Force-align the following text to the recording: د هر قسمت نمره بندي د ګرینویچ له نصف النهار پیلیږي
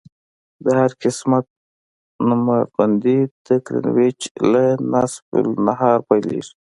د 0.63 0.65
هر 0.79 0.91
قسمت 1.03 1.45
نمره 2.27 2.63
بندي 2.75 3.19
د 3.45 3.47
ګرینویچ 3.67 4.21
له 4.51 4.63
نصف 4.91 5.25
النهار 5.41 5.97
پیلیږي 6.07 6.53